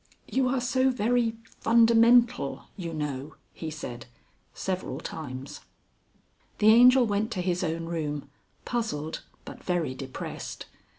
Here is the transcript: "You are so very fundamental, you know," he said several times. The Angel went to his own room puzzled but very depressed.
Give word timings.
"You 0.27 0.47
are 0.49 0.59
so 0.61 0.89
very 0.89 1.35
fundamental, 1.59 2.63
you 2.75 2.91
know," 2.91 3.35
he 3.53 3.69
said 3.69 4.07
several 4.51 4.99
times. 4.99 5.59
The 6.57 6.69
Angel 6.73 7.05
went 7.05 7.29
to 7.33 7.41
his 7.41 7.63
own 7.63 7.85
room 7.85 8.27
puzzled 8.65 9.21
but 9.45 9.63
very 9.63 9.93
depressed. 9.93 10.65